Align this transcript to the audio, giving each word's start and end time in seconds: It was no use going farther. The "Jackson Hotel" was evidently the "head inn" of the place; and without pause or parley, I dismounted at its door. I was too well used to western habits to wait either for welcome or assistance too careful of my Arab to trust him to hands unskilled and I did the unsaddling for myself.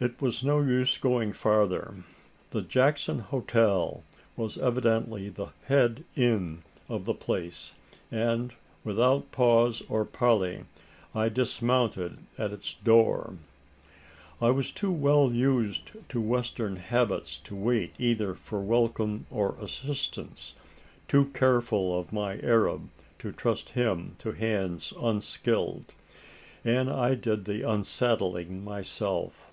It 0.00 0.20
was 0.20 0.42
no 0.42 0.60
use 0.60 0.98
going 0.98 1.32
farther. 1.32 1.94
The 2.50 2.62
"Jackson 2.62 3.20
Hotel" 3.20 4.02
was 4.36 4.58
evidently 4.58 5.28
the 5.28 5.50
"head 5.66 6.02
inn" 6.16 6.64
of 6.88 7.04
the 7.04 7.14
place; 7.14 7.76
and 8.10 8.52
without 8.82 9.30
pause 9.30 9.80
or 9.88 10.04
parley, 10.04 10.64
I 11.14 11.28
dismounted 11.28 12.18
at 12.36 12.50
its 12.50 12.74
door. 12.74 13.36
I 14.40 14.50
was 14.50 14.72
too 14.72 14.90
well 14.90 15.32
used 15.32 15.92
to 16.08 16.20
western 16.20 16.74
habits 16.78 17.36
to 17.44 17.54
wait 17.54 17.92
either 17.96 18.34
for 18.34 18.58
welcome 18.60 19.26
or 19.30 19.54
assistance 19.62 20.54
too 21.06 21.26
careful 21.26 21.96
of 21.96 22.12
my 22.12 22.40
Arab 22.40 22.90
to 23.20 23.30
trust 23.30 23.68
him 23.68 24.16
to 24.18 24.32
hands 24.32 24.92
unskilled 25.00 25.92
and 26.64 26.90
I 26.90 27.14
did 27.14 27.44
the 27.44 27.62
unsaddling 27.62 28.48
for 28.48 28.64
myself. 28.68 29.48